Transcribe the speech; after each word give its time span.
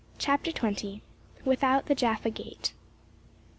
CHAPTER 0.17 0.49
XX. 0.51 1.01
WITHOUT 1.45 1.85
THE 1.85 1.93
JAFFA 1.93 2.31
GATE. 2.31 2.73